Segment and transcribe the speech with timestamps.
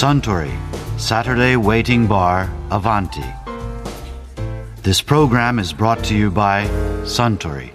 [0.00, 0.50] Suntory
[0.98, 3.24] Saturday Waiting Bar Avanti.
[4.82, 6.66] This program is brought to you by
[7.04, 7.72] Suntory.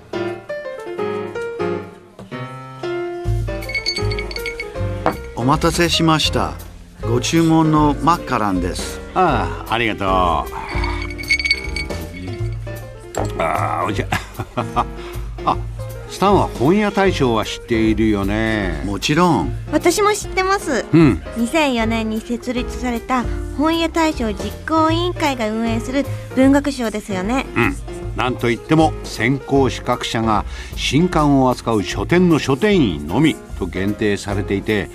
[5.35, 6.53] お待たせしました
[7.01, 10.07] ご注文のマッカランですああありがとう
[13.41, 14.05] ああおいしい
[15.45, 15.57] あ
[16.16, 18.80] スタンは本屋大賞は知っているよね。
[18.86, 19.52] もちろん。
[19.70, 20.86] 私も知ってます。
[20.90, 21.22] うん。
[21.36, 23.22] 2004年に設立された
[23.58, 27.44] 本屋大賞実行委員会が運営する文学賞ですよね。
[27.54, 27.76] うん。
[28.16, 34.88] なんといっても選考資格者が新刊を扱う書店の書店員のみと限定されていて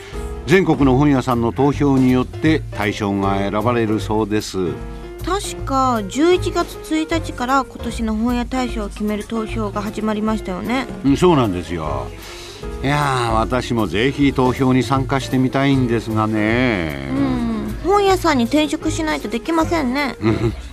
[0.48, 4.70] 全国の本屋さんの投票によって大賞が選ばれるそうです
[5.26, 10.88] 確か11月1日から今年の本屋大賞を決める投票が始まりましたよね。
[11.06, 12.08] うんそうなんですよ。
[12.84, 17.10] いやー私もぜひ投票に参加してみたいんですがね。
[17.12, 17.78] うん。
[17.84, 20.16] 本屋さんに転職しないとできませんね。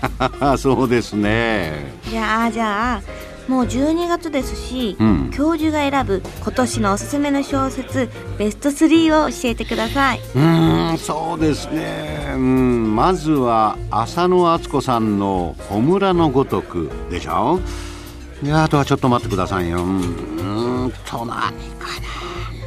[0.58, 1.94] そうですね。
[2.08, 3.02] じゃあじゃあ
[3.48, 5.30] もう12月ですし、うん。
[5.30, 10.20] 教授が選ぶ今年のおすすめの小説ベスト3を教えてください。
[10.20, 12.32] うーんそうですね。
[12.34, 17.60] うんまずは浅野敦子さんの「穂村のごとく」でしょ？
[18.42, 19.82] いやあとはちょっと待ってくださいよ。
[19.82, 21.50] うんと何か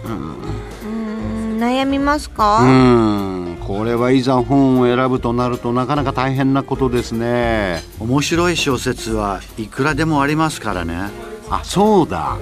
[0.05, 7.81] うーん悩みますか、なうんこれはいざ本を選ぶとなるとなかなか大変なことですね。
[7.99, 11.09] 面白い小説はいくらでもありますからね。
[11.49, 12.37] あそうだ。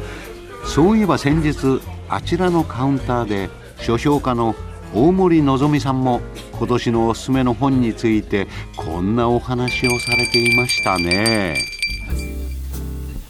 [0.65, 4.55] そういえば先日あちらのカウンターで書評家の
[4.93, 6.21] 大森のぞみさんも
[6.57, 11.57] 今年のおすすめの本についてこんなお話をされていましたね。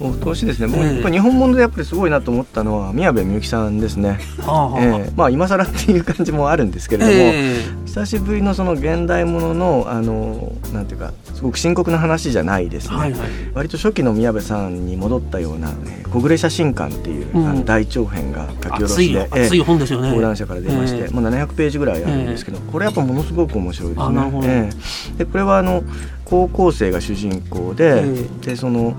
[0.01, 5.11] お通しですね、もうええやっぱり日本物でやっぱりすごいなと思ったのは宮部みゆきさんですね、はあ、ええ。
[5.13, 13.29] まあ今更っていう感じもあるんですけれども、え久しぶりのその現代もののあのなんていうかすごく深刻な話じゃないですね、えはいはい。
[13.55, 15.73] 割と初期の宮部さんに戻ったような
[16.13, 17.47] 「小暮写真館」っていう、うん。
[17.47, 20.13] あの大長編が書き下ろしで、ええ熱い本ですよね。
[20.13, 21.13] 講談社から出まして、ええ。
[21.13, 24.31] もう700ページぐらいあるんですけど、これやっぱものすごく面白いですね。
[24.43, 24.69] え
[25.15, 25.17] え。
[25.17, 25.83] でこれはあの
[26.25, 28.95] 高校生が主人公で、えでその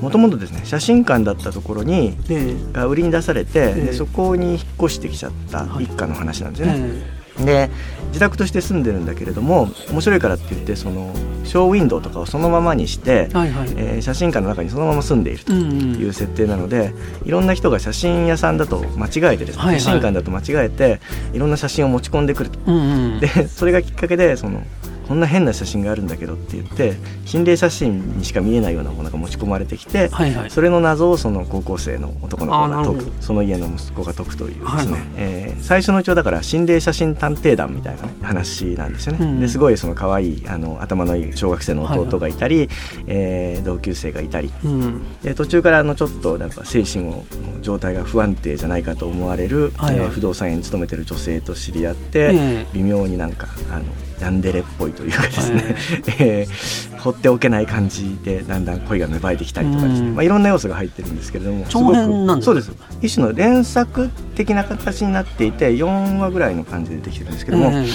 [0.00, 2.72] もともとですね写真館だったところにええ。
[2.72, 3.80] が売りに出されて、ええ。
[3.88, 7.19] でそこに引っ越してきちゃった一家の話なんですよね。
[7.42, 7.70] えで
[8.08, 11.14] 自宅として住んでるんだけれども面白いからって言ってその
[11.44, 15.94] ショーウィンドウとかをそのままにして、えはいはい、えー写真館の中にそのまま住んでいるとうんうん。
[15.96, 16.92] いう設定なので、
[17.24, 19.80] いろんな人が写真屋さんだと間違えてですね、はいはい。
[19.80, 21.00] 写真館だと間違えて
[21.32, 22.58] いろんな写真を持ち込んでくると。
[22.66, 23.20] うんうん。
[23.20, 24.62] でそれがきっかけでその
[25.10, 26.94] こんな変な写真があるんだけどって言って
[27.24, 30.50] 心霊写真にしか見えないようなものが持ち込まれてきて、はいはい。
[30.52, 33.12] それの謎をその高校生の男の子が解く。
[33.20, 35.02] その家の息子が解くというですね、はいはい。
[35.16, 39.40] えー最初のうちはだから心霊写真探偵団みたいな、ね、話なんですよね、うん。
[39.40, 42.68] ですごいその可愛いあの頭のいい小学生の弟がいたり、
[43.08, 44.52] えー同級生がいたり。
[44.64, 45.02] うん。
[45.22, 47.24] で途中からあのちょっとなんか精神をも
[47.58, 49.98] う状態が不安定じゃないかと思われる、はい。
[49.98, 52.66] はいえー不動産屋に勤めてる女性と知り合って、ええ。
[52.74, 53.84] 微妙になんかあの
[54.20, 55.74] ヤンデレっぽいというかですね、
[56.20, 60.14] えー放っておけない感じでだんだん恋が芽生えてきたりとかですね、うん。
[60.16, 62.52] まあ、いろんな要素が入ってるんですけれども長編なんですか？
[62.52, 62.72] そうです。
[63.00, 67.86] 一種の連作的な形になっていて4話ぐらいの感じでできてるんですけども、え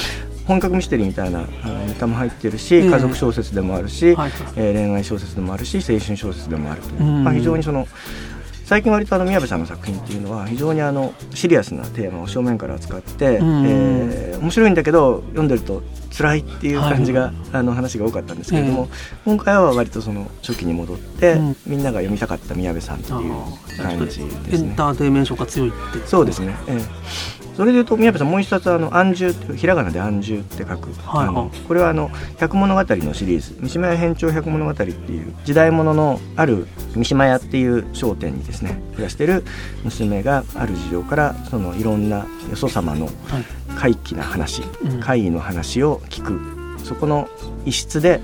[0.46, 1.48] 本格ミステリーみたいなネ
[2.00, 2.90] タも入ってるし、ええ。
[2.90, 7.24] 家族小説でもあるし、えー恋愛小説でもあるし青春小説でもあるという、うん。
[7.24, 7.88] まあ、非常にその
[8.66, 15.82] 最近割とあの宮部さんの作品っていうのは非常にあのシリアスなテーマを正面から扱って、うんえー面白いんだけど読んでると
[16.16, 17.34] 辛いっていう感じが、はい。
[17.54, 18.90] あの話が多かったんですけれども、
[19.26, 21.56] 今回は割とその初期に戻って、うん。
[21.66, 23.34] みんなが読みたかった宮部さんっていう
[23.80, 24.72] あ感じエですね。
[24.72, 39.44] ンターテインメントが強いってそうですね、ええそれでいうと宮部さんもう一冊あの安住っていうひらがなで安住って書く、はいあのこれはあの百物語のシリーズ三島屋編長百物語っていう時代物のある三島屋っていう商店にですね暮らしてる
[39.84, 43.66] 娘がある事情からそのいろんなよそ様のはい。
[43.76, 45.00] 怪奇な話、うん。
[45.02, 46.55] 怪異の話を聞く
[46.86, 47.28] そこの
[47.66, 48.22] 一室で、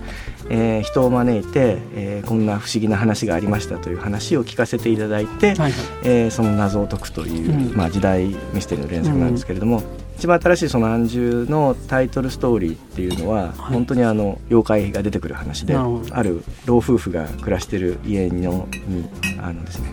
[0.50, 5.74] えー人を招いて、えーこんな不思議な話がありましたという話を聞かせていただいて、はいはい。
[6.04, 7.76] えーその謎を解くという、うん。
[7.76, 9.82] まあ、時代ミステリーの連作なんですけれども、
[10.18, 13.74] 一番新しいその「安住」のタイトルストーリーっていうのは、はい。
[13.74, 19.10] 本当にあの妖怪が出てくる話である老夫婦が暮らしてる家のに
[19.42, 19.90] あのですね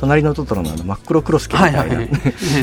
[0.00, 1.96] 隣のトトロのあの真っ黒クロスケみたいな、はいはい。
[1.96, 2.10] は い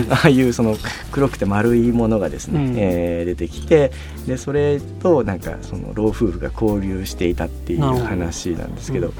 [0.10, 0.78] ああいうその
[1.12, 2.74] 黒くて丸いものがですね、うん。
[2.78, 3.92] えー出てきて
[4.28, 9.14] でそれとなんかその老夫婦が交流していたっていう話なんですけどうん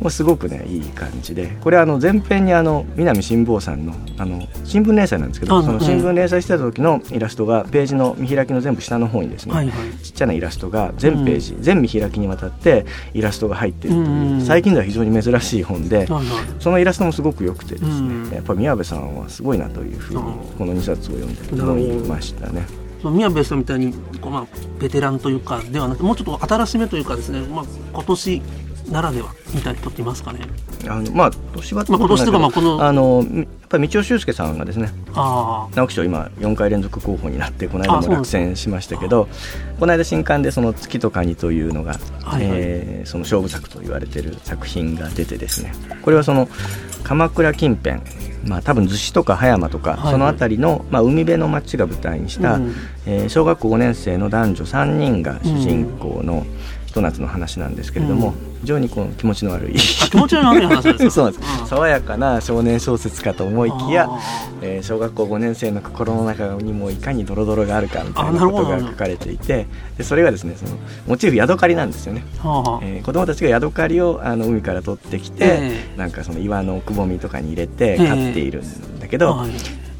[0.00, 1.56] もうすごくねいい感じで。
[1.60, 10.04] これはあの前編にあの南辛坊さんのあの新聞連載なんですけどあその新聞連載してた時のイラストがページの見開きの全部下の方にですね、はいはい。
[10.04, 14.40] ちっちゃなイラストが全ページ、全見開きにわたってイラストが入ってるという、うん。
[14.42, 16.24] 最近では非常に珍しい本で、はいはい。
[16.60, 18.30] そのイラストもすごく良くてですね、うん。
[18.30, 20.24] やっぱ宮部さんはすごいなというふうにう。
[20.24, 22.66] んこの2冊を読んで思いましたね。
[23.00, 24.46] その宮部さんみたいにこう、まあ、
[24.80, 28.42] ベテランというかではなくてもうちょっと新しめというかですね、まあ、今年
[28.90, 30.40] ならではみたいな人っていますかね？
[30.88, 39.28] あのまあ年はまあ今年とかまあこのあのやっぱり道尾修介さんがですねあ直木賞今4回連続候補になってこの間も落選しましたけど
[39.78, 42.58] この間新刊でその「月とカニ」というのが、はいはい。
[42.60, 46.48] えーその勝負作と言われてる作品が出てですねこれはその
[47.04, 48.00] 鎌倉近辺
[48.44, 50.12] まあ多分逗子とか葉山とか、はいはい。
[50.12, 52.74] その辺りの、まあ、海辺の町が舞台にした、うん。
[53.06, 56.44] えー小学校5年生の男女3人が主人公の
[56.86, 59.74] ひと夏の話なんですけれども、うん非常にこの気持ちの悪い。
[59.74, 61.10] あ気持ちの悪い話ですか？
[61.10, 61.66] そうなんです、うん。
[61.68, 64.08] 爽やかな少年小説かと思いきや
[64.62, 69.66] えー小学校5年生の心の中にもいかにドロドロがあるかみたいあなことが書かれていて
[69.96, 70.72] でそれがですねその
[71.06, 72.80] モチーフヤドカリなんですよね、はあはあ。
[72.82, 75.94] えー子供たちがヤドカリをあの海から取ってきて、え。
[75.96, 78.06] なんかその岩のくぼみとかに入れてええ。
[78.08, 79.50] 飼っているんだけど、はい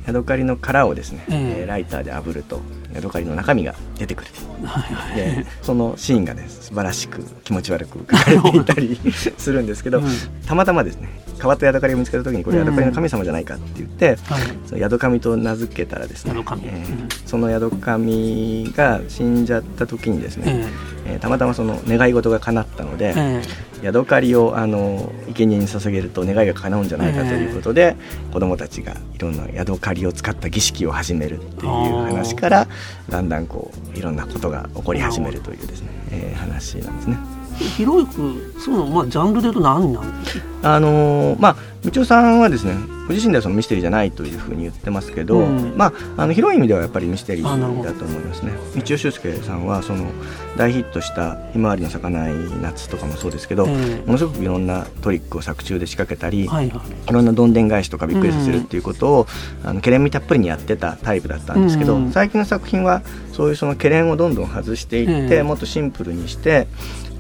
[0.09, 1.37] ヤドカリの殻をですね、ええ。
[1.61, 2.63] えーライターで炙ると
[2.95, 4.31] ヤドカリの中身が出てくる
[4.65, 8.99] はいはいでそのシーンがね素晴らしく気持ち悪く書かれていたり
[9.37, 10.05] するんですけど、うん。
[10.47, 11.09] たまたまですね
[11.39, 14.43] 変わったヤドカリを見つけた時にこれヤドカリの神様じゃないかって言って、はい。
[14.67, 17.09] そのヤドカミと名付けたらですねえーうん。
[17.27, 21.13] そのヤドカミが死んじゃった時にですね、え。
[21.13, 23.43] えーたまたまその願い事が叶ったので、ええ
[23.83, 27.97] ヤドカリをあの生贄に捧げると願いが叶うんじゃないかということで、
[28.33, 31.71] 子供たちがいろんなヤドカリを使った儀式を始めるっていう
[32.07, 32.69] 話から
[33.09, 37.17] だんだんこういろんなことが起こり始めるというですね、えー話なんですね。
[37.61, 40.75] え広くそのまあジャンルで言うと何なんですか？
[40.77, 42.75] あのーまあ道夫さんはですね
[43.09, 45.77] ご自身ではそのミステリーじゃないというふうに言ってますけど、うん。
[45.77, 47.45] まああの広い意味ではやっぱりミステリー
[47.85, 50.11] だと思いますね道夫修介さんはその
[50.57, 52.33] 大ヒットした「ひまわりの咲かない
[52.63, 54.07] 夏」とかもそうですけど、ええ。
[54.07, 57.11] ものすごくいろんなトリックを作中で仕掛けたり、はいはい。
[57.11, 59.27] いろんなどんでん返しとかびっくりさせるっていうことを、
[59.65, 62.13] あのケレン味たっぷりにやってたタイプだったんですけど、うん。
[62.13, 63.03] 最近の作品は
[63.33, 65.43] そういうそのケレンをどんどん外していって、ええ。
[65.43, 66.67] もっとシンプルにして、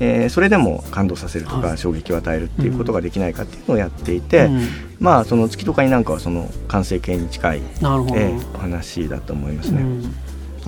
[0.00, 1.78] えーそれでも感動させるとか、はい。
[1.78, 4.69] 衝撃を与えるっていうことができないかっていうのをやっていて、うん。
[5.00, 9.82] まあその月とかになんかはその完成形に近い、えーお話だと思いますね。
[9.82, 10.14] うん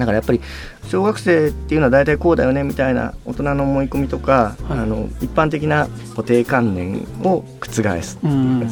[0.01, 0.41] だからやっぱり
[0.89, 4.79] 小学生っていうのは大体こうだよねみたいな大人の思い込みとか、はい。
[4.81, 8.19] あの一般的な固定観念を覆すです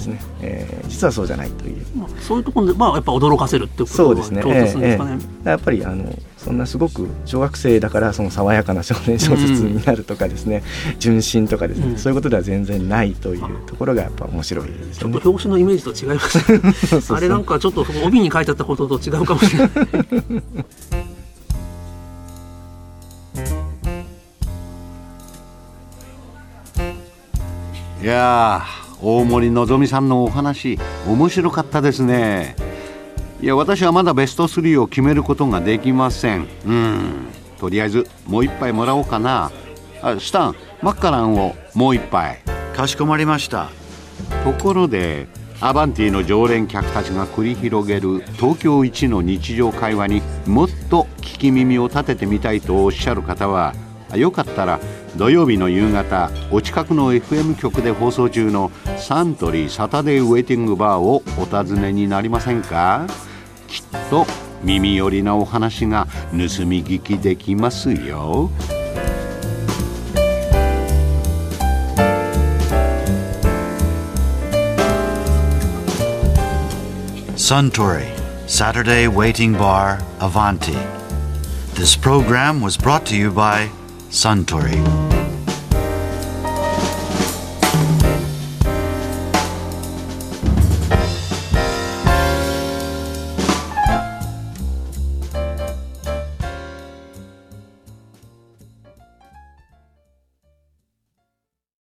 [0.07, 1.87] ね、えー実はそうじゃないという。
[1.97, 4.43] まあ、そういうところで、まあ、やっぱ驚かせるっていうことがそうですね。
[4.43, 4.87] ですかね。
[4.87, 4.93] ええ。
[4.93, 4.99] え
[5.47, 10.63] えやっぱりあのそんなすごく小学生だからその爽やかな少年小説になるとかですね、
[10.99, 11.99] 純真とかですね、うん。
[11.99, 14.95] そういうことでは全然ないというところがやっぱ面白いですよね。
[14.95, 15.31] ちょっと。
[15.31, 19.71] 表紙のイメージと違います あれなんかちょっと帯に書いてあったことと違うかもしれない。
[28.09, 32.57] やー大森のぞみさんのお話面白かったですね。
[33.41, 36.49] いや私はまだベスト3を決めることができません。
[36.67, 37.27] うん。
[37.61, 39.53] とりあえずもう一杯もらおうかな。
[40.03, 42.41] あスタンマッカランをもう一杯。
[42.75, 43.69] かしこまりました。
[44.43, 45.29] ところで
[45.61, 53.75] アバンティの常連客たちが繰り広げる東京一の日常会話にもっと聞き耳を立ててみたいとおっしゃる方は
[54.15, 54.81] よかったら
[55.19, 63.05] 土曜日の夕方お近くの FM 局で放送中のサントリーサタデーウェイティングバーをお尋ねになりませんか？
[63.67, 64.25] きっと
[64.63, 68.49] 耳寄りなお話が盗み聞きできますよ。
[77.35, 78.07] Suntory,
[78.47, 80.77] Saturday Waiting Bar, Avanti.
[81.75, 83.69] This program was brought to you by
[84.11, 85.18] Suntory.